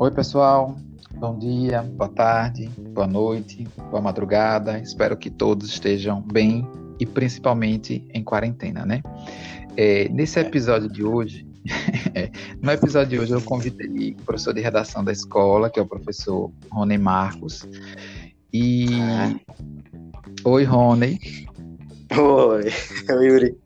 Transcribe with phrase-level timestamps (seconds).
[0.00, 0.76] Oi, pessoal.
[1.16, 4.78] Bom dia, boa tarde, boa noite, boa madrugada.
[4.78, 6.64] Espero que todos estejam bem
[7.00, 9.02] e principalmente em quarentena, né?
[9.76, 11.44] É, nesse episódio de hoje,
[12.14, 12.30] é,
[12.62, 15.86] no episódio de hoje eu convidei o professor de redação da escola, que é o
[15.86, 17.66] professor Rony Marcos.
[18.52, 18.86] E.
[19.02, 19.34] Ah.
[20.44, 21.18] Oi, Rony.
[22.16, 22.70] Oi,
[23.26, 23.58] Yuri.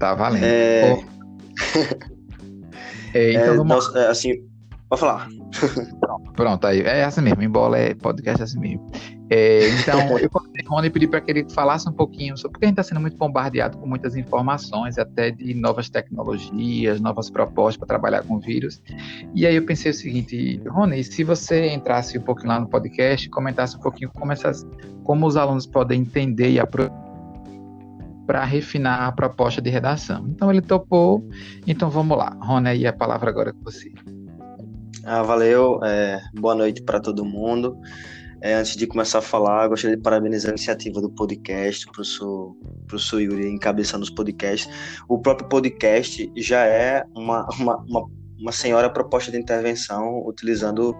[0.00, 0.46] Tá valendo.
[0.46, 0.98] É...
[3.14, 3.64] é, então é.
[3.64, 4.52] Nós, é, assim,
[4.94, 5.28] Pode falar.
[6.34, 8.86] Pronto, aí é assim mesmo, embola é podcast assim mesmo.
[9.28, 10.30] É, então, eu
[10.68, 13.16] Rony pedi para que ele falasse um pouquinho sobre porque a gente está sendo muito
[13.16, 18.80] bombardeado com muitas informações, até de novas tecnologias, novas propostas para trabalhar com vírus.
[19.34, 23.28] E aí eu pensei o seguinte, Rony, se você entrasse um pouquinho lá no podcast,
[23.30, 24.64] comentasse um pouquinho como, essas,
[25.02, 27.02] como os alunos podem entender e aproveitar
[28.26, 30.24] para refinar a proposta de redação.
[30.28, 31.28] Então ele topou.
[31.66, 32.34] Então vamos lá.
[32.40, 33.92] Rony, aí a palavra agora é com você.
[35.06, 35.84] Ah, valeu.
[35.84, 37.78] É, boa noite para todo mundo.
[38.40, 42.56] É, antes de começar a falar, gostaria de parabenizar a iniciativa do podcast, para o
[42.86, 44.72] professor Yuri encabeçando os podcasts.
[45.06, 50.96] O próprio podcast já é uma, uma, uma, uma senhora proposta de intervenção utilizando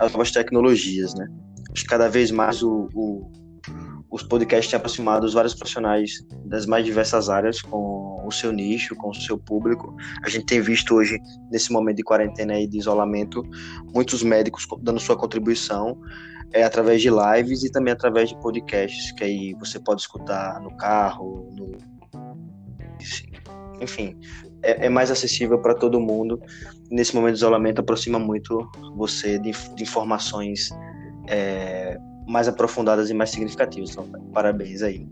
[0.00, 1.28] as novas tecnologias, né?
[1.72, 3.30] Acho que cada vez mais o, o
[4.14, 8.94] os podcasts têm aproximado os vários profissionais das mais diversas áreas com o seu nicho,
[8.94, 9.92] com o seu público.
[10.24, 11.18] A gente tem visto hoje,
[11.50, 13.42] nesse momento de quarentena e de isolamento,
[13.92, 16.00] muitos médicos dando sua contribuição
[16.52, 20.76] é, através de lives e também através de podcasts, que aí você pode escutar no
[20.76, 21.72] carro, no...
[23.80, 24.16] enfim,
[24.62, 26.40] é, é mais acessível para todo mundo.
[26.88, 30.70] Nesse momento de isolamento, aproxima muito você de, de informações
[31.28, 33.90] é, mais aprofundadas e mais significativas.
[33.90, 35.06] Então, parabéns aí.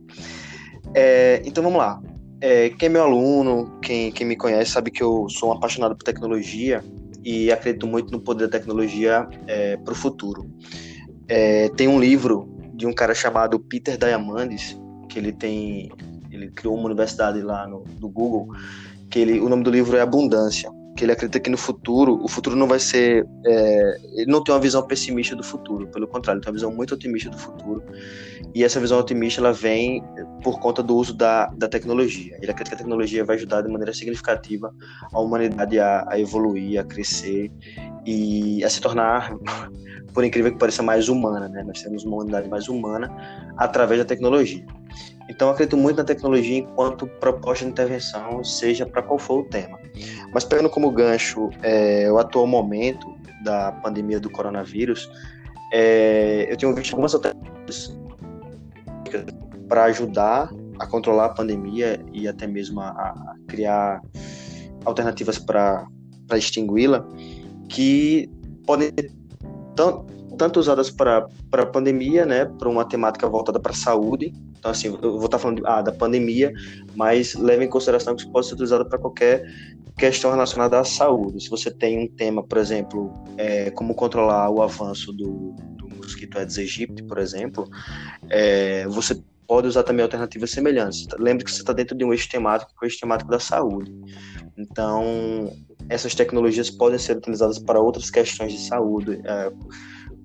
[0.94, 2.00] É, então vamos lá.
[2.40, 5.96] É, quem é meu aluno, quem, quem me conhece, sabe que eu sou um apaixonado
[5.96, 6.82] por tecnologia
[7.24, 10.50] e acredito muito no poder da tecnologia é, para o futuro.
[11.28, 14.76] É, tem um livro de um cara chamado Peter Diamandis,
[15.08, 15.90] que ele tem,
[16.30, 18.48] ele criou uma universidade lá no, no Google,
[19.08, 22.28] que ele, o nome do livro é Abundância que ele acredita que no futuro, o
[22.28, 23.26] futuro não vai ser.
[23.46, 26.72] É, ele não tem uma visão pessimista do futuro, pelo contrário, ele tem uma visão
[26.72, 27.82] muito otimista do futuro.
[28.54, 30.02] E essa visão otimista ela vem
[30.42, 32.36] por conta do uso da, da tecnologia.
[32.40, 34.72] Ele acredita que a tecnologia vai ajudar de maneira significativa
[35.12, 37.50] a humanidade a, a evoluir, a crescer
[38.04, 39.34] e a se tornar,
[40.12, 41.48] por incrível que pareça, mais humana.
[41.48, 41.62] Né?
[41.62, 43.10] Nós temos uma humanidade mais humana
[43.56, 44.64] através da tecnologia.
[45.28, 49.78] Então, acredito muito na tecnologia enquanto proposta de intervenção, seja para qual for o tema.
[50.32, 55.10] Mas, pegando como gancho é, o atual momento da pandemia do coronavírus,
[55.72, 57.96] é, eu tenho visto algumas alternativas
[59.68, 64.00] para ajudar a controlar a pandemia e até mesmo a, a criar
[64.84, 65.86] alternativas para
[66.32, 67.06] extingui-la,
[67.68, 68.28] que
[68.66, 68.90] podem
[69.90, 74.32] ser tanto usadas para a pandemia, né, para uma temática voltada para a saúde.
[74.58, 76.52] Então, assim, eu vou estar falando de, ah, da pandemia,
[76.94, 79.44] mas leve em consideração que isso pode ser utilizado para qualquer
[79.98, 81.42] questão relacionada à saúde.
[81.42, 86.38] Se você tem um tema, por exemplo, é, como controlar o avanço do, do mosquito
[86.38, 87.68] Aedes aegypti, por exemplo,
[88.30, 89.20] é, você
[89.52, 91.06] pode usar também alternativas semelhantes.
[91.18, 93.38] Lembre que você está dentro de um eixo temático, que é o eixo temático da
[93.38, 93.92] saúde.
[94.56, 95.52] Então,
[95.90, 99.52] essas tecnologias podem ser utilizadas para outras questões de saúde, é,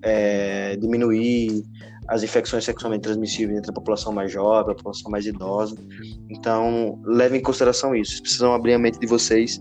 [0.00, 1.62] é, diminuir
[2.08, 5.76] as infecções sexualmente transmissíveis entre a população mais jovem, a população mais idosa.
[6.30, 8.12] Então, levem em consideração isso.
[8.12, 9.60] Vocês precisam abrir a mente de vocês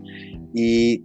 [0.56, 1.04] e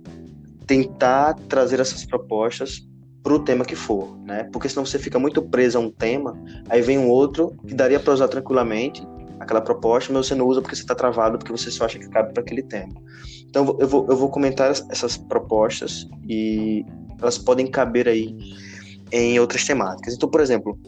[0.69, 2.87] tentar trazer essas propostas
[3.23, 4.45] para o tema que for, né?
[4.53, 6.37] Porque senão você fica muito preso a um tema,
[6.69, 9.07] aí vem um outro que daria para usar tranquilamente
[9.39, 12.09] aquela proposta, mas você não usa porque você está travado, porque você só acha que
[12.09, 12.93] cabe para aquele tema.
[13.49, 16.85] Então eu vou, eu vou comentar essas propostas e
[17.21, 18.37] elas podem caber aí
[19.11, 20.15] em outras temáticas.
[20.15, 20.79] Então, por exemplo,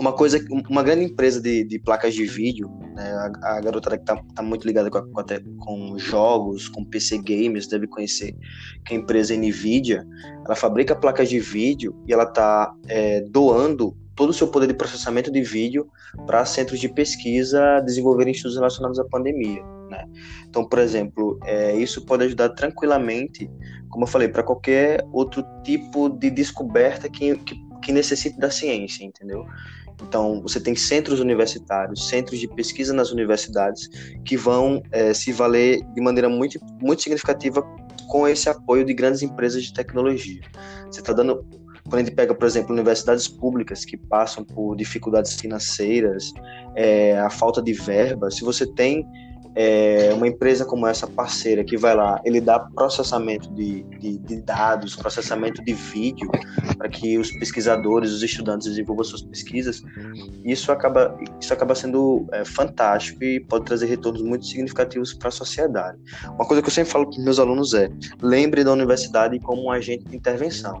[0.00, 3.12] uma coisa, uma grande empresa de, de placas de vídeo, né,
[3.42, 7.18] a, a garota que está tá muito ligada com, a, com, com, jogos, com PC
[7.18, 8.34] games, deve conhecer
[8.84, 10.06] que a empresa Nvidia,
[10.46, 14.74] ela fabrica placas de vídeo e ela está é, doando todo o seu poder de
[14.74, 15.86] processamento de vídeo
[16.26, 19.62] para centros de pesquisa desenvolverem estudos relacionados à pandemia.
[19.90, 20.04] Né?
[20.48, 23.50] Então, por exemplo, é, isso pode ajudar tranquilamente,
[23.90, 29.04] como eu falei, para qualquer outro tipo de descoberta que, que, que necessite da ciência,
[29.04, 29.44] entendeu?
[30.02, 33.88] Então, você tem centros universitários, centros de pesquisa nas universidades,
[34.24, 37.62] que vão é, se valer de maneira muito, muito significativa
[38.08, 40.42] com esse apoio de grandes empresas de tecnologia.
[40.90, 41.44] Você está dando.
[41.84, 46.32] Quando a gente pega, por exemplo, universidades públicas que passam por dificuldades financeiras,
[46.76, 49.04] é, a falta de verba, se você tem
[49.54, 54.36] é, uma empresa como essa parceira que vai lá, ele dá processamento de, de, de
[54.42, 56.30] dados, processamento de vídeo
[56.78, 59.82] para que os pesquisadores, os estudantes desenvolvam suas pesquisas,
[60.44, 65.32] isso acaba, isso acaba sendo é, fantástico e pode trazer retornos muito significativos para a
[65.32, 65.98] sociedade.
[66.28, 67.90] Uma coisa que eu sempre falo para meus alunos é:
[68.22, 70.80] lembre da universidade como um agente de intervenção.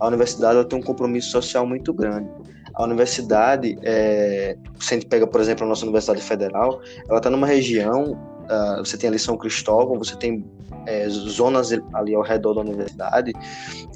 [0.00, 2.28] A universidade tem um compromisso social muito grande
[2.74, 7.30] a universidade, é, se a gente pega, por exemplo, a nossa Universidade Federal, ela está
[7.30, 10.44] numa região, uh, você tem ali São Cristóvão, você tem
[10.86, 13.32] é, zonas ali ao redor da universidade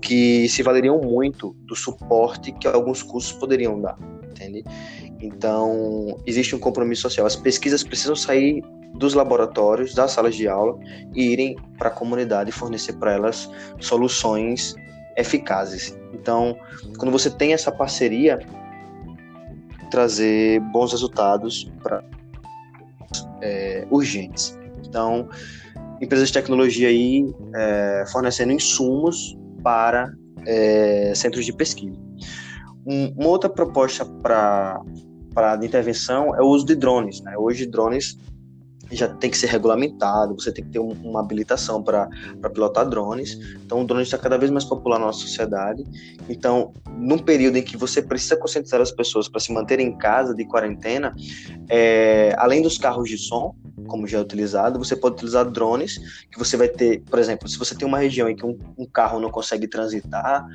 [0.00, 3.98] que se valeriam muito do suporte que alguns cursos poderiam dar,
[4.30, 4.64] entende?
[5.20, 7.26] Então, existe um compromisso social.
[7.26, 8.62] As pesquisas precisam sair
[8.94, 10.78] dos laboratórios, das salas de aula
[11.14, 14.74] e irem para a comunidade e fornecer para elas soluções
[15.16, 15.98] eficazes.
[16.12, 16.56] Então,
[16.96, 18.38] quando você tem essa parceria,
[19.88, 22.02] trazer bons resultados para
[23.42, 24.58] é, urgentes.
[24.86, 25.28] Então,
[26.00, 27.24] empresas de tecnologia aí
[27.54, 30.12] é, fornecendo insumos para
[30.46, 31.98] é, centros de pesquisa.
[32.86, 34.80] Um, uma outra proposta para
[35.34, 37.20] para intervenção é o uso de drones.
[37.20, 37.36] Né?
[37.38, 38.18] Hoje, drones
[38.90, 42.08] já tem que ser regulamentado, você tem que ter um, uma habilitação para
[42.52, 43.38] pilotar drones.
[43.64, 45.84] Então, o drone está cada vez mais popular na nossa sociedade.
[46.28, 50.34] Então, num período em que você precisa conscientizar as pessoas para se manterem em casa,
[50.34, 51.14] de quarentena,
[51.68, 53.54] é, além dos carros de som,
[53.86, 55.98] como já é utilizado, você pode utilizar drones,
[56.30, 58.86] que você vai ter, por exemplo, se você tem uma região em que um, um
[58.86, 60.46] carro não consegue transitar,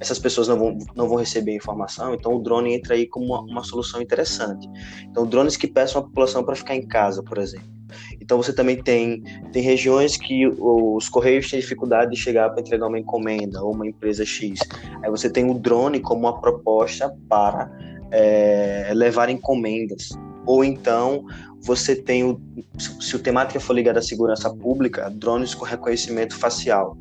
[0.00, 3.26] essas pessoas não vão, não vão receber a informação, então o drone entra aí como
[3.26, 4.68] uma, uma solução interessante.
[5.04, 7.73] Então, drones que peçam a população para ficar em casa, por exemplo.
[8.20, 9.22] Então você também tem,
[9.52, 13.86] tem regiões que os correios têm dificuldade de chegar para entregar uma encomenda ou uma
[13.86, 14.60] empresa X.
[15.02, 17.70] Aí você tem o drone como uma proposta para
[18.10, 20.10] é, levar encomendas.
[20.46, 21.24] Ou então
[21.60, 22.40] você tem o
[22.78, 26.96] se o temática for ligada à segurança pública, drones com reconhecimento facial.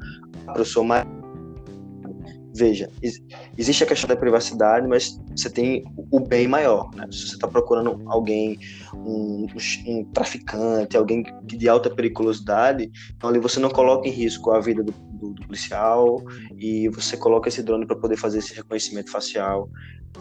[0.47, 1.07] A mais
[2.53, 2.87] veja,
[3.57, 7.07] existe a questão da privacidade, mas você tem o bem maior, né?
[7.11, 8.59] Se você está procurando alguém,
[8.93, 9.47] um,
[9.87, 14.83] um, traficante, alguém de alta periculosidade, então ali você não coloca em risco a vida
[14.83, 16.23] do, do, do policial
[16.55, 19.67] e você coloca esse drone para poder fazer esse reconhecimento facial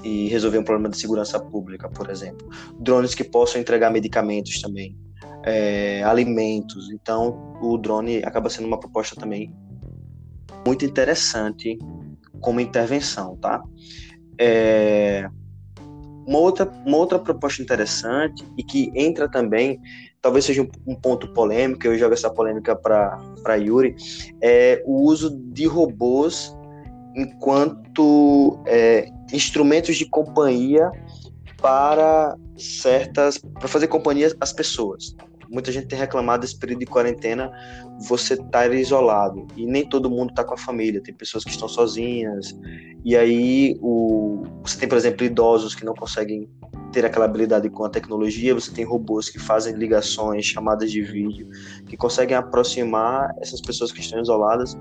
[0.03, 2.49] e resolver um problema de segurança pública, por exemplo.
[2.81, 4.97] Drones que possam entregar medicamentos também,
[5.45, 6.91] é, alimentos.
[6.91, 9.53] Então, o drone acaba sendo uma proposta também
[10.67, 11.79] muito interessante
[12.43, 13.63] como intervenção, tá?
[14.39, 15.27] É,
[16.27, 19.81] uma, outra, uma outra proposta interessante e que entra também,
[20.21, 23.95] talvez seja um, um ponto polêmico, eu jogo essa polêmica para Yuri,
[24.43, 26.55] é o uso de robôs
[27.15, 30.91] enquanto é, instrumentos de companhia
[31.61, 35.15] para certas para fazer companhia às pessoas
[35.53, 37.53] muita gente tem reclamado desse período de quarentena,
[38.01, 39.47] você estar tá isolado.
[39.55, 42.59] E nem todo mundo está com a família, tem pessoas que estão sozinhas.
[43.05, 46.49] E aí, o, você tem, por exemplo, idosos que não conseguem
[46.91, 51.49] ter aquela habilidade com a tecnologia, você tem robôs que fazem ligações, chamadas de vídeo,
[51.87, 54.77] que conseguem aproximar essas pessoas que estão isoladas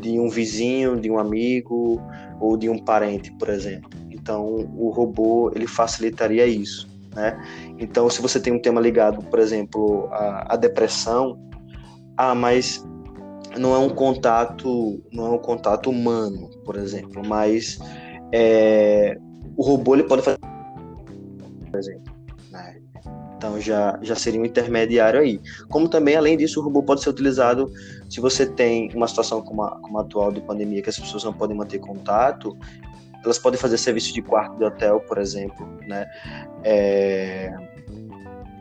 [0.00, 2.00] de um vizinho, de um amigo
[2.40, 3.90] ou de um parente, por exemplo.
[4.10, 4.44] Então,
[4.76, 7.40] o robô ele facilitaria isso né?
[7.78, 11.40] Então, se você tem um tema ligado, por exemplo, à, à depressão,
[12.16, 12.84] ah, mas
[13.58, 17.78] não é um contato, não é um contato humano, por exemplo, mas
[18.32, 19.16] é,
[19.56, 20.38] o robô ele pode fazer,
[21.70, 22.14] por exemplo,
[22.50, 22.76] né?
[23.36, 25.40] Então já, já seria um intermediário aí.
[25.68, 27.72] Como também, além disso, o robô pode ser utilizado
[28.08, 31.24] se você tem uma situação como a, como a atual de pandemia, que as pessoas
[31.24, 32.56] não podem manter contato,
[33.24, 36.06] elas podem fazer serviço de quarto de hotel, por exemplo, né?
[36.64, 37.52] É...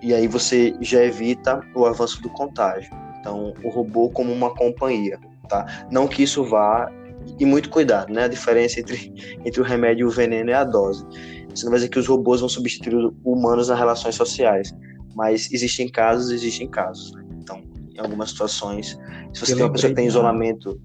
[0.01, 2.91] E aí você já evita o avanço do contágio.
[3.19, 5.87] Então, o robô como uma companhia, tá?
[5.91, 6.89] Não que isso vá
[7.37, 8.23] e muito cuidado, né?
[8.23, 9.13] A diferença entre,
[9.45, 11.05] entre o remédio e o veneno é a dose.
[11.53, 14.73] Você não vai dizer que os robôs vão substituir humanos nas relações sociais,
[15.15, 17.11] mas existem casos, existem casos.
[17.13, 17.25] Né?
[17.41, 17.61] Então,
[17.93, 18.97] em algumas situações,
[19.33, 20.79] se você Eu tem uma pessoa que tem isolamento,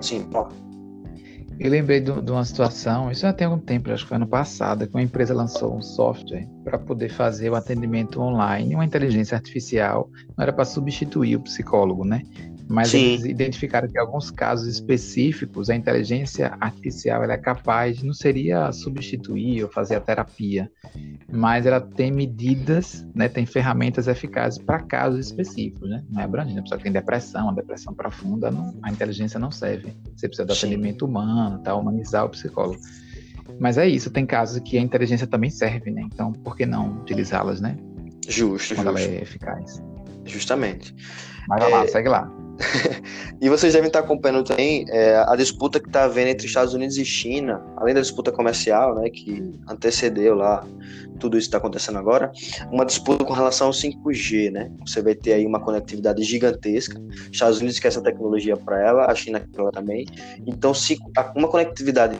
[0.00, 0.48] sim, ó,
[1.58, 4.26] eu lembrei de, de, uma situação, isso já tem algum tempo, acho que foi ano
[4.26, 9.36] passado, que uma empresa lançou um software para poder fazer o atendimento online, uma inteligência
[9.36, 12.22] artificial, não era para substituir o psicólogo, né?
[12.68, 12.98] Mas Sim.
[12.98, 19.62] eles identificaram que em alguns casos específicos a inteligência artificial é capaz, não seria substituir
[19.62, 20.70] ou fazer a terapia,
[21.30, 26.02] mas ela tem medidas, né, tem ferramentas eficazes para casos específicos, né?
[26.10, 29.92] Não é abrangente, a pessoa tem depressão, uma depressão profunda, não, a inteligência não serve.
[30.16, 30.66] Você precisa do Sim.
[30.66, 32.80] atendimento humano, tá, humanizar o psicólogo.
[33.60, 36.02] Mas é isso, tem casos que a inteligência também serve, né?
[36.04, 37.76] Então, por que não utilizá-las, né?
[38.28, 38.98] Justo, Quando justo.
[38.98, 39.80] ela é eficaz.
[40.24, 40.92] Justamente.
[41.48, 41.74] Mas vai é...
[41.74, 42.45] lá, segue lá.
[43.40, 46.96] e vocês devem estar acompanhando também é, a disputa que está havendo entre Estados Unidos
[46.96, 50.66] e China, além da disputa comercial, né, que antecedeu lá
[51.18, 52.30] tudo isso que está acontecendo agora,
[52.70, 54.70] uma disputa com relação ao 5G, né?
[54.86, 57.00] Você vai ter aí uma conectividade gigantesca.
[57.32, 60.06] Estados Unidos quer essa tecnologia para ela, a China quer ela também.
[60.46, 60.98] Então, se
[61.34, 62.18] uma conectividade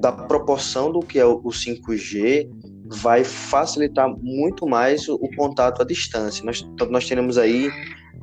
[0.00, 2.48] da proporção do que é o 5G
[2.86, 6.44] vai facilitar muito mais o, contato à distância.
[6.44, 7.70] Nós, nós teremos aí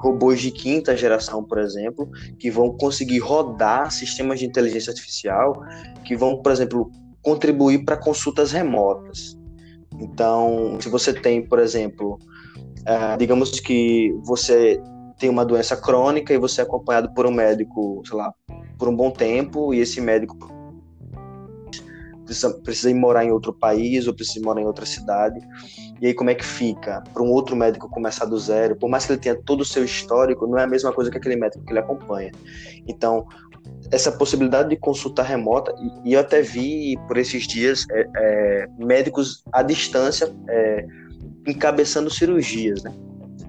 [0.01, 5.63] robôs de quinta geração, por exemplo, que vão conseguir rodar sistemas de inteligência artificial
[6.03, 6.91] que vão, por exemplo,
[7.21, 9.37] contribuir para consultas remotas.
[9.99, 12.17] Então, se você tem, por exemplo,
[12.85, 14.81] é, digamos que você
[15.19, 18.33] tem uma doença crônica e você é acompanhado por um médico, sei lá,
[18.79, 20.35] por um bom tempo, e esse médico
[22.25, 25.39] precisa, precisa ir morar em outro país ou precisa morar em outra cidade.
[26.01, 27.03] E aí como é que fica?
[27.13, 29.85] Para um outro médico começar do zero, por mais que ele tenha todo o seu
[29.85, 32.31] histórico, não é a mesma coisa que aquele médico que ele acompanha.
[32.87, 33.27] Então,
[33.91, 35.71] essa possibilidade de consulta remota,
[36.03, 40.87] e eu até vi por esses dias é, é, médicos à distância é,
[41.47, 42.91] encabeçando cirurgias, né?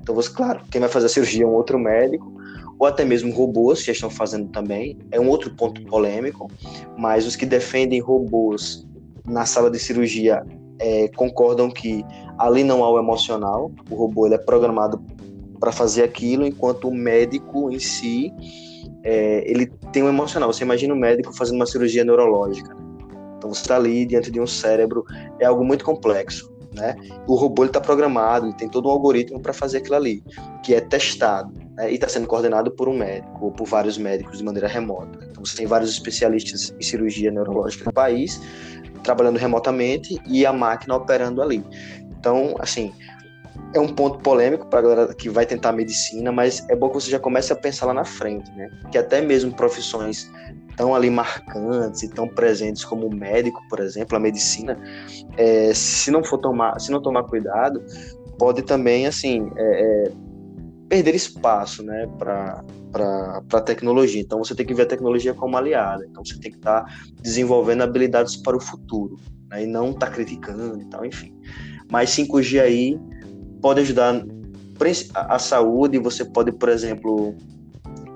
[0.02, 2.30] Então, você, claro, quem vai fazer a cirurgia é um outro médico,
[2.78, 6.50] ou até mesmo robôs que já estão fazendo também, é um outro ponto polêmico,
[6.98, 8.86] mas os que defendem robôs
[9.24, 10.44] na sala de cirurgia
[10.78, 12.04] é, concordam que
[12.38, 15.02] ali não há o emocional, o robô ele é programado
[15.60, 18.32] para fazer aquilo, enquanto o médico em si
[19.04, 20.52] é, ele tem um emocional.
[20.52, 22.76] Você imagina um médico fazendo uma cirurgia neurológica.
[23.36, 25.04] Então você está ali diante de um cérebro,
[25.40, 26.52] é algo muito complexo.
[26.74, 26.96] Né?
[27.26, 30.24] O robô está programado, ele tem todo um algoritmo para fazer aquilo ali,
[30.62, 31.90] que é testado né?
[31.90, 35.18] e está sendo coordenado por um médico ou por vários médicos de maneira remota.
[35.30, 38.40] Então você tem vários especialistas em cirurgia neurológica no país
[39.02, 41.64] trabalhando remotamente e a máquina operando ali.
[42.18, 42.92] Então, assim,
[43.74, 46.94] é um ponto polêmico para a galera que vai tentar medicina, mas é bom que
[46.94, 48.70] você já comece a pensar lá na frente, né?
[48.90, 50.30] Que até mesmo profissões
[50.76, 54.78] tão ali marcantes e tão presentes como o médico, por exemplo, a medicina,
[55.36, 57.82] é, se não for tomar, se não tomar cuidado,
[58.38, 60.12] pode também assim é, é,
[60.92, 62.62] perder espaço, né, para
[63.50, 64.20] a tecnologia.
[64.20, 66.04] Então você tem que ver a tecnologia como aliada.
[66.04, 69.16] Então você tem que estar tá desenvolvendo habilidades para o futuro,
[69.48, 71.34] né, e não estar tá criticando e tal, enfim.
[71.90, 73.00] Mas 5G aí
[73.62, 74.22] pode ajudar
[75.14, 75.98] a saúde.
[75.98, 77.34] Você pode, por exemplo,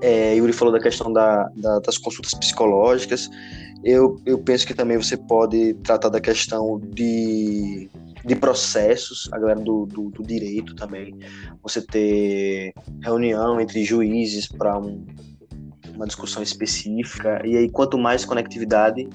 [0.03, 3.31] é, Yuri falou da questão da, da, das consultas psicológicas.
[3.83, 7.89] Eu, eu penso que também você pode tratar da questão de,
[8.27, 11.17] de processos, a galera do, do, do direito também.
[11.63, 15.07] Você ter reunião entre juízes para um,
[15.95, 17.41] uma discussão específica.
[17.45, 19.09] E aí, quanto mais conectividade,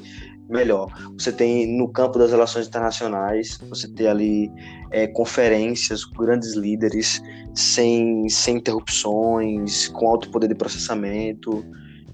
[0.50, 0.88] melhor.
[1.18, 4.52] Você tem no campo das relações internacionais, você tem ali
[4.92, 7.22] é, conferências com grandes líderes
[7.54, 11.66] sem, sem interrupções, com alto poder de processamento,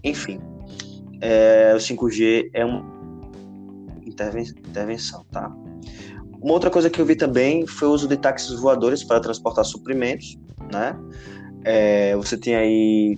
[0.03, 0.39] enfim.
[1.21, 2.85] É, o 5G é uma
[4.05, 5.51] intervenção, tá?
[6.41, 9.65] Uma outra coisa que eu vi também foi o uso de táxis voadores para transportar
[9.65, 10.37] suprimentos,
[10.71, 10.95] né?
[11.63, 13.17] É, você tem aí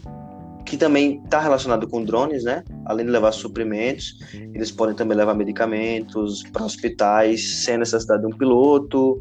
[0.65, 2.63] que também está relacionado com drones, né?
[2.85, 4.19] Além de levar suprimentos,
[4.53, 9.19] eles podem também levar medicamentos para hospitais sem a necessidade de um piloto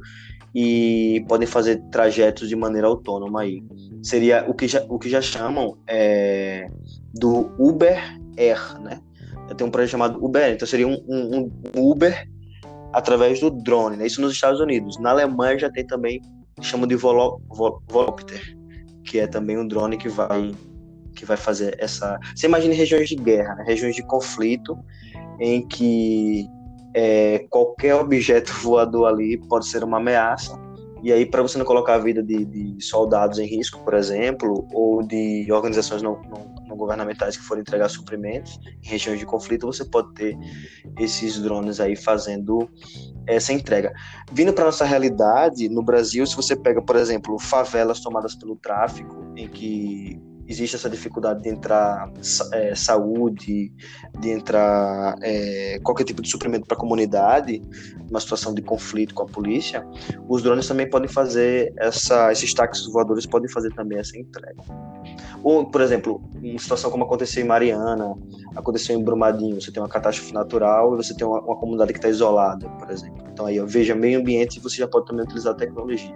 [0.54, 3.62] e podem fazer trajetos de maneira autônoma aí.
[4.02, 6.68] Seria o que já, o que já chamam é,
[7.14, 7.98] do Uber
[8.36, 9.00] Air, né?
[9.56, 12.28] Tem um projeto chamado Uber, então seria um, um, um Uber
[12.92, 14.06] através do drone, né?
[14.06, 14.98] Isso nos Estados Unidos.
[14.98, 16.20] Na Alemanha já tem também,
[16.60, 18.56] chamam de Volo, Volopter,
[19.04, 20.52] que é também um drone que vai
[21.14, 22.18] que vai fazer essa.
[22.34, 23.64] Você imagina regiões de guerra, né?
[23.66, 24.78] regiões de conflito,
[25.40, 26.46] em que
[26.94, 30.56] é, qualquer objeto voador ali pode ser uma ameaça.
[31.02, 34.66] E aí, para você não colocar a vida de, de, soldados em risco, por exemplo,
[34.72, 39.66] ou de organizações não, não, não, governamentais que forem entregar suprimentos em regiões de conflito,
[39.66, 40.36] você pode ter
[40.98, 42.68] esses drones aí fazendo
[43.26, 43.92] essa entrega.
[44.32, 49.32] Vindo para nossa realidade, no Brasil, se você pega, por exemplo, favelas tomadas pelo tráfico,
[49.36, 52.10] em que existe essa dificuldade de entrar
[52.52, 53.70] é, saúde,
[54.18, 57.62] de entrar é, qualquer tipo de suprimento para a comunidade,
[58.10, 59.86] uma situação de conflito com a polícia,
[60.26, 64.62] os drones também podem fazer essa, esses táxis voadores podem fazer também essa entrega.
[65.42, 68.14] Ou, por exemplo, uma situação como aconteceu em Mariana,
[68.56, 71.98] aconteceu em Brumadinho, você tem uma catástrofe natural e você tem uma, uma comunidade que
[71.98, 73.24] está isolada, por exemplo.
[73.32, 76.14] Então aí, veja meio ambiente e você já pode também utilizar a tecnologia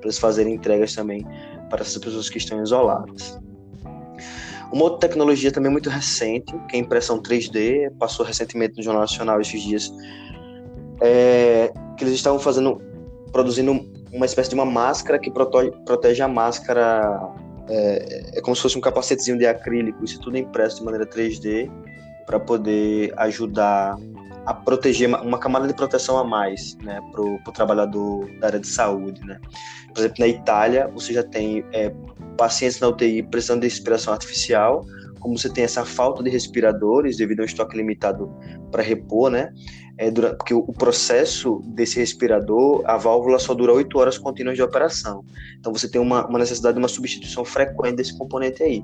[0.00, 1.26] para eles fazerem entregas também
[1.68, 3.38] para essas pessoas que estão isoladas.
[4.72, 9.02] Uma outra tecnologia também muito recente, que é a impressão 3D, passou recentemente no Jornal
[9.02, 9.92] Nacional esses dias,
[11.00, 12.80] é que eles estavam fazendo,
[13.32, 13.72] produzindo
[14.12, 17.20] uma espécie de uma máscara que protege, a máscara.
[17.68, 21.70] É, é como se fosse um capacetezinho de acrílico, isso tudo impresso de maneira 3D
[22.26, 23.96] para poder ajudar
[24.50, 28.66] a proteger uma camada de proteção a mais né, para o trabalhador da área de
[28.66, 29.24] saúde.
[29.24, 29.38] Né?
[29.94, 31.94] Por exemplo, na Itália, você já tem é,
[32.36, 34.84] pacientes na UTI precisando de respiração artificial,
[35.20, 38.28] como você tem essa falta de respiradores devido a um estoque limitado
[38.72, 39.52] para repor, né?
[39.96, 44.62] É, durante, porque o, processo desse respirador, a válvula só dura 8 horas contínuas de
[44.62, 45.24] operação.
[45.60, 48.82] Então você tem uma, uma necessidade de uma substituição frequente desse componente aí.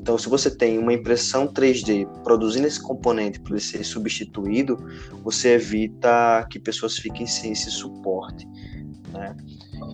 [0.00, 4.78] Então, se você tem uma impressão 3D produzindo esse componente para ele ser substituído,
[5.22, 8.48] você evita que pessoas fiquem sem esse suporte.
[9.12, 9.36] Né?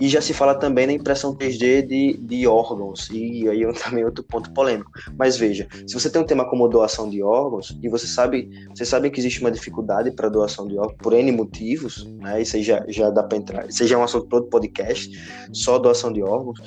[0.00, 4.04] E já se fala também na impressão 3D de, de órgãos, e aí é também
[4.04, 4.90] outro ponto polêmico.
[5.18, 8.84] Mas veja, se você tem um tema como doação de órgãos, e você sabe, você
[8.84, 12.40] sabe que existe uma dificuldade para doação de órgãos por N motivos, né?
[12.40, 13.66] Isso aí já, já dá para entrar.
[13.72, 15.10] Já é um assunto para outro podcast,
[15.52, 16.60] só doação de órgãos.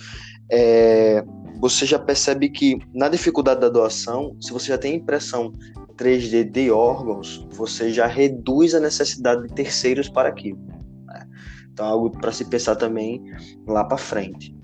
[0.52, 1.24] É,
[1.60, 5.52] você já percebe que na dificuldade da doação, se você já tem impressão
[5.96, 10.60] 3D de órgãos, você já reduz a necessidade de terceiros para aquilo.
[11.72, 13.24] Então, algo para se pensar também
[13.68, 14.56] lá para frente.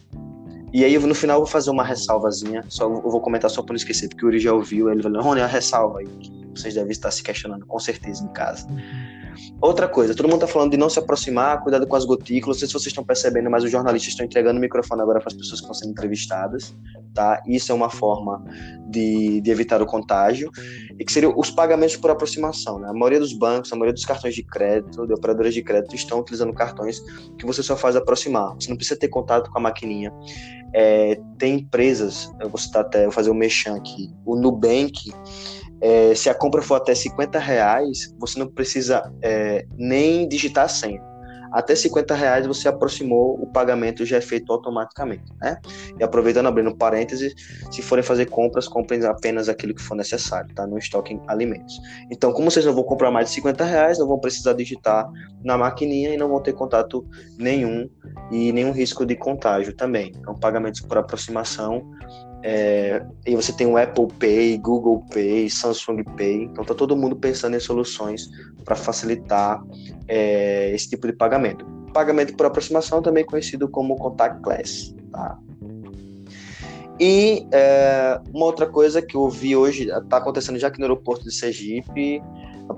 [0.74, 2.64] E aí, no final, eu vou fazer uma ressalvazinha.
[2.68, 4.90] Só, eu vou comentar só para não esquecer, porque o Uri já ouviu.
[4.90, 6.08] Ele falou: Rony, a ressalva aí.
[6.54, 8.68] Vocês devem estar se questionando, com certeza, em casa.
[9.62, 12.58] Outra coisa, todo mundo está falando de não se aproximar, cuidado com as gotículas.
[12.58, 15.30] Não sei se vocês estão percebendo, mas os jornalistas estão entregando o microfone agora para
[15.30, 16.76] as pessoas que estão sendo entrevistadas,
[17.14, 17.42] tá?
[17.48, 18.44] Isso é uma forma
[18.88, 20.50] de, de evitar o contágio.
[20.98, 22.90] E que seriam os pagamentos por aproximação, né?
[22.90, 26.20] A maioria dos bancos, a maioria dos cartões de crédito, de operadoras de crédito, estão
[26.20, 27.00] utilizando cartões
[27.38, 28.54] que você só faz aproximar.
[28.56, 30.12] Você não precisa ter contato com a maquininha.
[30.74, 35.10] É, tem empresas, eu vou citar até, vou fazer o um mexão aqui, o Nubank
[35.86, 40.68] é, se a compra for até 50 reais, você não precisa é, nem digitar a
[40.68, 41.00] senha.
[41.52, 45.24] Até 50 reais você aproximou, o pagamento já é feito automaticamente.
[45.40, 45.58] Né?
[46.00, 47.36] E aproveitando, abrindo parênteses,
[47.72, 50.66] se forem fazer compras, comprem apenas aquilo que for necessário, tá?
[50.66, 51.80] Não estoquem alimentos.
[52.12, 55.08] Então, como vocês não vão comprar mais de 50 reais, não vão precisar digitar
[55.44, 57.88] na maquininha e não vão ter contato nenhum
[58.32, 60.12] e nenhum risco de contágio também.
[60.18, 61.90] Então, pagamentos por aproximação
[62.48, 66.44] é, e você tem o Apple Pay, Google Pay, Samsung Pay.
[66.44, 68.30] Então tá todo mundo pensando em soluções
[68.64, 69.64] para facilitar
[70.08, 71.66] é, esse tipo de pagamento.
[71.92, 74.96] Pagamento por aproximação também conhecido como contactless.
[75.12, 75.40] Tá?
[77.00, 81.24] E é, uma outra coisa que eu vi hoje, está acontecendo já aqui no aeroporto
[81.24, 82.22] de Sergipe,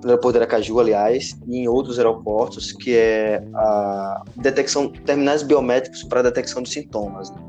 [0.01, 6.03] no aeroporto de Aracaju, aliás, e em outros aeroportos, que é a detecção, terminais biométricos
[6.05, 7.29] para detecção de sintomas.
[7.31, 7.47] Né?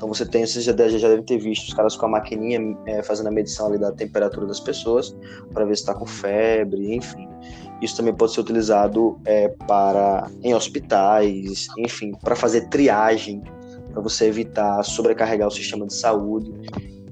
[0.00, 3.02] Então você tem, vocês já, já devem ter visto os caras com a maquininha é,
[3.02, 5.14] fazendo a medição ali da temperatura das pessoas
[5.52, 7.28] para ver se está com febre, enfim.
[7.82, 13.42] Isso também pode ser utilizado é, para em hospitais, enfim, para fazer triagem,
[13.92, 16.50] para você evitar sobrecarregar o sistema de saúde.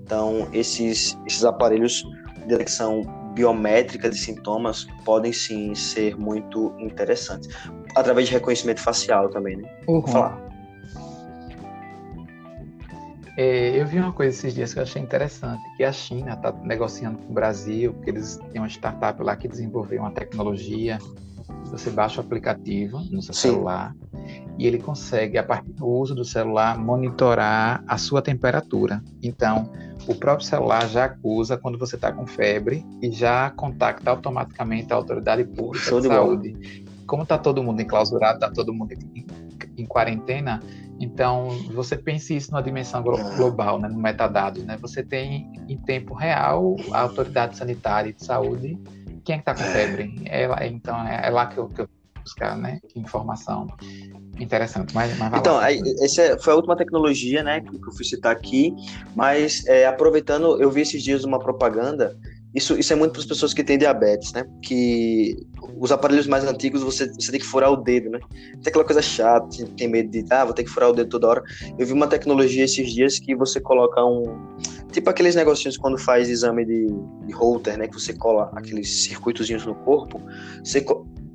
[0.02, 2.02] Então esses esses aparelhos
[2.38, 3.02] de detecção
[3.34, 7.50] biométrica de sintomas podem sim ser muito interessantes
[7.94, 9.70] através de reconhecimento facial também, né?
[9.86, 10.00] Uhum.
[10.00, 10.47] Vou falar.
[13.40, 16.52] É, eu vi uma coisa esses dias que eu achei interessante, que a China está
[16.60, 20.98] negociando com o Brasil, que eles têm uma startup lá que desenvolveu uma tecnologia,
[21.66, 23.50] você baixa o aplicativo no seu Sim.
[23.50, 23.94] celular
[24.58, 29.00] e ele consegue, a partir do uso do celular, monitorar a sua temperatura.
[29.22, 29.70] Então,
[30.08, 34.96] o próprio celular já acusa quando você está com febre e já contacta automaticamente a
[34.96, 36.84] autoridade pública Show de, de saúde.
[37.06, 38.92] Como está todo mundo enclausurado, está todo mundo
[39.82, 40.60] em, quarentena,
[41.00, 44.76] então, você pense isso numa dimensão global, né, no metadados, né?
[44.80, 48.76] Você tem em tempo real a autoridade sanitária e de saúde,
[49.24, 50.22] quem é que está com febre?
[50.24, 51.88] É lá, então, é, é lá que eu, que eu
[52.22, 52.80] buscar, né?
[52.88, 53.66] Que informação
[54.38, 54.94] interessante.
[54.94, 58.74] Mas, mas então, aí, essa foi a última tecnologia, né, que eu fui citar aqui,
[59.14, 62.16] mas é, aproveitando, eu vi esses dias uma propaganda
[62.58, 64.44] isso, isso é muito para as pessoas que têm diabetes, né?
[64.62, 65.36] Que
[65.80, 68.18] os aparelhos mais antigos você, você tem que furar o dedo, né?
[68.62, 71.28] Tem aquela coisa chata, tem medo de, ah, vou ter que furar o dedo toda
[71.28, 71.42] hora.
[71.78, 74.56] Eu vi uma tecnologia esses dias que você coloca um.
[74.92, 76.86] Tipo aqueles negocinhos quando faz exame de,
[77.26, 77.88] de holter, né?
[77.88, 80.20] Que você cola aqueles circuitozinhos no corpo.
[80.64, 80.84] Você,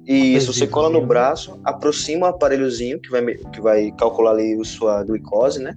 [0.06, 4.64] isso, você cola no braço, aproxima o aparelhozinho que vai, que vai calcular ali a
[4.66, 5.76] sua glicose, né?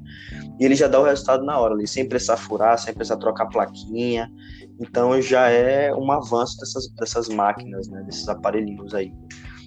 [0.59, 3.47] E ele já dá o resultado na hora ali, sem precisar furar, sem precisar trocar
[3.47, 4.31] plaquinha.
[4.81, 9.13] Então já é um avanço dessas, dessas máquinas, né, desses aparelhinhos aí.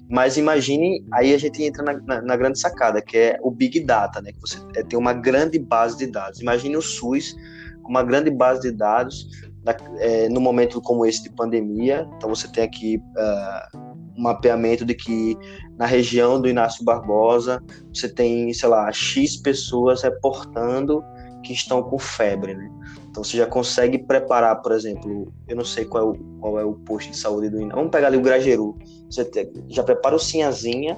[0.09, 3.79] Mas imagine, aí a gente entra na, na, na, grande sacada, que é o Big
[3.81, 4.31] Data, né?
[4.31, 6.41] Que você é, tem uma grande base de dados.
[6.41, 7.35] Imagine o SUS
[7.83, 9.27] com uma grande base de dados
[9.63, 12.09] na, é, no momento como esse de pandemia.
[12.17, 13.88] Então você tem aqui uh,
[14.19, 15.37] mapeamento de que
[15.77, 21.03] na região do Inácio Barbosa você tem, sei lá, X pessoas reportando
[21.43, 22.69] que estão com febre, né?
[23.09, 26.63] Então você já consegue preparar, por exemplo, eu não sei qual é o, qual é
[26.63, 27.75] o posto de saúde do Inácio.
[27.75, 28.77] Vamos pegar ali o Grageru.
[29.09, 29.29] Você
[29.67, 30.97] já prepara o Sinhazinha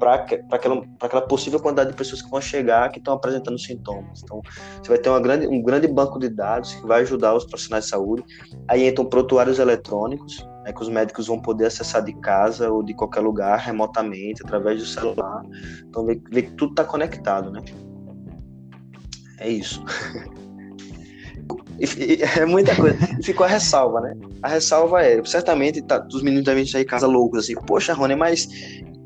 [0.00, 0.14] para
[0.50, 4.22] aquela, aquela possível quantidade de pessoas que vão chegar que estão apresentando sintomas.
[4.22, 4.40] Então,
[4.82, 7.84] você vai ter uma grande, um grande banco de dados que vai ajudar os profissionais
[7.84, 8.24] de saúde.
[8.66, 12.94] Aí entram prontuários eletrônicos, né, que os médicos vão poder acessar de casa ou de
[12.94, 15.42] qualquer lugar, remotamente, através do celular.
[15.88, 17.60] Então, ver, que tudo está conectado, né?
[19.38, 19.82] É isso.
[22.36, 22.96] é muita coisa.
[23.22, 24.14] Ficou a ressalva, né?
[24.42, 28.48] A ressalva é, certamente, tá, os meninos devem sair casa loucos, assim, poxa, Rony, mas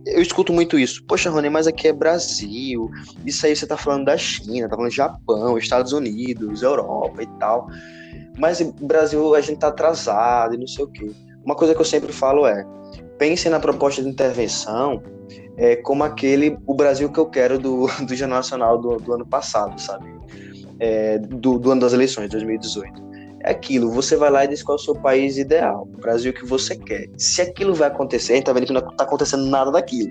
[0.07, 1.05] eu escuto muito isso.
[1.07, 2.91] Poxa, Rony, mas aqui é Brasil.
[3.25, 7.27] Isso aí você tá falando da China, tá falando de Japão, Estados Unidos, Europa e
[7.39, 7.69] tal.
[8.37, 11.11] Mas Brasil a gente tá atrasado e não sei o quê.
[11.45, 12.67] Uma coisa que eu sempre falo é:
[13.19, 15.03] pense na proposta de intervenção
[15.57, 19.27] é, como aquele, o Brasil que eu quero do, do Jornal Nacional do, do ano
[19.27, 20.13] passado, sabe?
[20.81, 23.05] É, do, do ano das eleições, 2018
[23.45, 26.33] é aquilo, você vai lá e diz qual é o seu país ideal, o Brasil
[26.33, 27.11] que você quer.
[27.19, 30.11] Se aquilo vai acontecer, a gente tá vendo que não está acontecendo nada daquilo,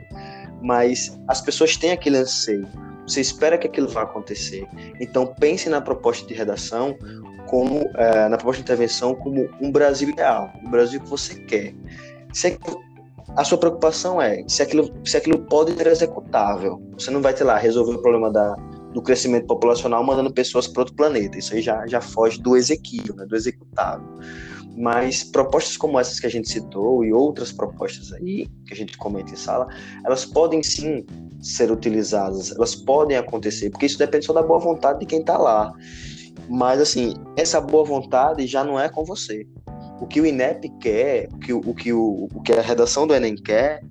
[0.61, 2.67] mas as pessoas têm aquele anseio,
[3.07, 4.67] você espera que aquilo vá acontecer.
[4.99, 6.95] Então pense na proposta de redação
[7.53, 11.75] como é, na proposta de intervenção como um Brasil ideal, um Brasil que você quer.
[12.33, 12.57] Se
[13.37, 16.81] a sua preocupação é se aquilo, se aquilo pode ser executável.
[16.93, 18.55] Você não vai ter lá resolver o problema da
[18.91, 21.37] do crescimento populacional mandando pessoas para outro planeta.
[21.37, 24.07] Isso aí já, já foge do exequível, né, do executável.
[24.75, 28.97] Mas propostas como essas que a gente citou e outras propostas aí que a gente
[28.97, 29.67] comenta em sala,
[30.03, 31.05] elas podem sim
[31.39, 35.37] ser utilizadas, elas podem acontecer, porque isso depende só da boa vontade de quem está
[35.37, 35.73] lá.
[36.49, 39.47] Mas assim, essa boa vontade já não é com você.
[39.99, 43.13] O que o INEP quer, o que o, que o, o que a redação do
[43.13, 43.81] Enem quer,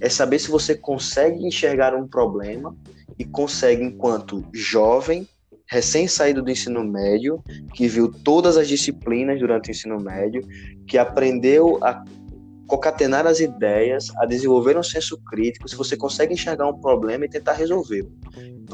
[0.00, 2.76] é saber se você consegue enxergar um problema
[3.18, 5.26] e consegue, enquanto jovem,
[5.66, 10.42] recém-saído do ensino médio, que viu todas as disciplinas durante o ensino médio,
[10.86, 12.04] que aprendeu a
[12.66, 17.28] concatenar as ideias, a desenvolver um senso crítico, se você consegue enxergar um problema e
[17.28, 18.10] tentar resolvê-lo,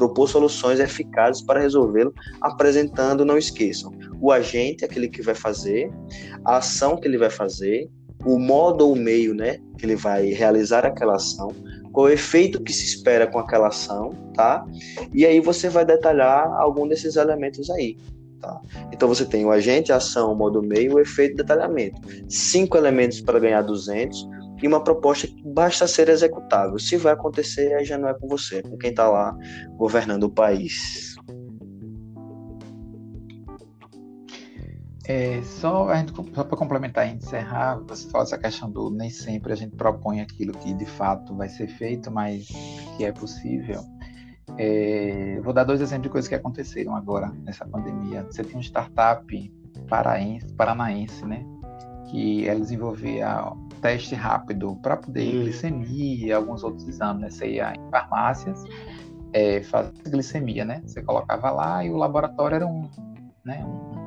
[0.01, 2.11] propor soluções eficazes para resolvê-lo,
[2.41, 5.91] apresentando, não esqueçam, o agente, aquele que vai fazer,
[6.43, 7.87] a ação que ele vai fazer,
[8.25, 11.49] o modo ou meio, né, que ele vai realizar aquela ação,
[11.91, 14.65] qual o efeito que se espera com aquela ação, tá?
[15.13, 17.95] E aí você vai detalhar algum desses elementos aí,
[18.39, 18.59] tá?
[18.91, 22.01] Então você tem o agente, a ação, o modo meio, o efeito detalhamento.
[22.27, 24.27] Cinco elementos para ganhar 200
[24.61, 26.77] e uma proposta que basta ser executável.
[26.77, 29.35] Se vai acontecer, aí já não é com você, é com quem está lá
[29.77, 31.15] governando o país.
[35.07, 35.87] É, só
[36.33, 40.21] só para complementar e encerrar, você fala essa questão do nem sempre a gente propõe
[40.21, 42.47] aquilo que de fato vai ser feito, mas
[42.95, 43.81] que é possível.
[44.57, 48.23] É, vou dar dois exemplos de coisas que aconteceram agora nessa pandemia.
[48.23, 49.53] Você tem um startup
[49.89, 51.43] paraense, paranaense, né?
[52.11, 55.43] Que ela desenvolvia teste rápido para poder hum.
[55.43, 57.21] glicemia e alguns outros exames.
[57.21, 57.29] Né?
[57.29, 58.63] Você ia em farmácias,
[59.33, 60.81] é, fazer glicemia, né?
[60.85, 62.89] Você colocava lá e o laboratório era um,
[63.45, 64.01] né, um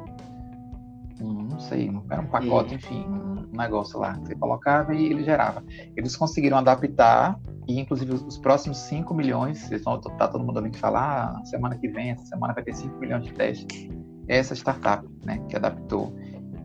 [1.54, 5.64] não sei, era um pacote, enfim, um negócio lá que você colocava e ele gerava.
[5.96, 7.38] Eles conseguiram adaptar
[7.68, 11.76] e, inclusive, os próximos 5 milhões, vocês vão, tá todo mundo ouvindo falar, ah, semana
[11.78, 13.88] que vem, essa semana vai ter 5 milhões de testes.
[14.26, 16.14] Essa startup, né, que adaptou.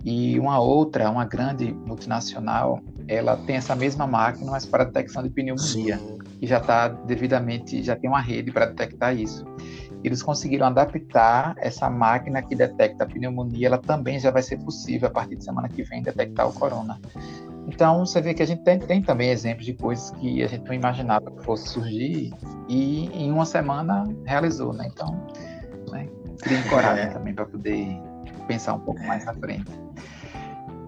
[0.10, 5.30] E uma outra, uma grande multinacional, ela tem essa mesma máquina, mas para detecção de
[5.30, 6.00] pneumonia,
[6.40, 9.46] que já está devidamente, já tem uma rede para detectar isso
[10.04, 15.10] eles conseguiram adaptar essa máquina que detecta a pneumonia, ela também já vai ser possível
[15.10, 17.00] a partir de semana que vem detectar o corona.
[17.68, 20.66] Então você vê que a gente tem, tem também exemplos de coisas que a gente
[20.66, 22.34] não imaginava que fosse surgir
[22.68, 24.90] e em uma semana realizou, né?
[24.92, 25.28] Então,
[25.92, 26.08] né,
[26.70, 27.08] coragem é.
[27.08, 28.02] também para poder
[28.48, 29.70] pensar um pouco mais à frente.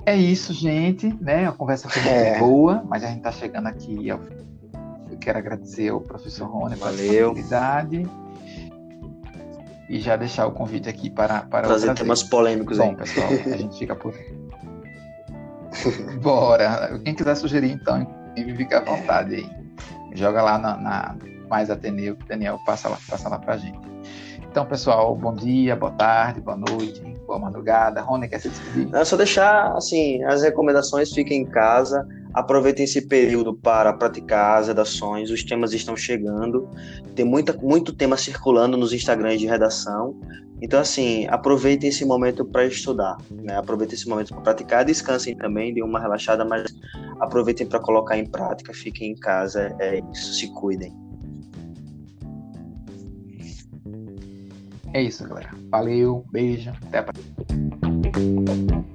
[0.06, 1.48] É isso, gente, né?
[1.48, 2.40] A conversa foi muito é.
[2.40, 4.20] boa, mas a gente está chegando aqui ao
[5.10, 8.08] eu quero agradecer ao professor Rony pela disponibilidade
[9.90, 12.96] e já deixar o convite aqui para para trazer temas polêmicos Bom, aí.
[12.96, 14.14] pessoal, a gente fica por
[16.22, 17.00] Bora.
[17.04, 19.50] Quem quiser sugerir então, fica à vontade aí.
[20.14, 21.16] Joga lá na, na
[21.50, 23.91] mais Ateneu, que o Daniel passa lá, passa lá pra gente.
[24.52, 28.02] Então, pessoal, bom dia, boa tarde, boa noite, boa madrugada.
[28.02, 28.94] Rony, quer se despedir?
[28.94, 34.68] É só deixar, assim, as recomendações fiquem em casa, Aproveitem esse período para praticar as
[34.68, 36.70] redações, os temas estão chegando,
[37.14, 40.16] tem muita, muito tema circulando nos Instagrams de redação.
[40.62, 43.58] Então, assim, aproveitem esse momento para estudar, né?
[43.58, 46.74] aproveitem esse momento para praticar, descansem também, dê uma relaxada, mas
[47.20, 50.96] aproveitem para colocar em prática, fiquem em casa, é isso, se cuidem.
[54.94, 55.50] É isso, galera.
[55.70, 58.92] Valeu, beijo, até a próxima.